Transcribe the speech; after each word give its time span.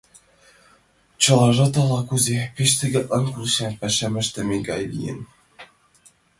Чылажат 1.21 1.73
ала-кузе 1.81 2.39
пеш 2.55 2.71
тыглайын, 2.79 3.25
кӱлешан 3.33 3.73
пашам 3.81 4.13
ыштыме 4.21 4.57
гай 4.69 4.81
лийын. 4.91 5.19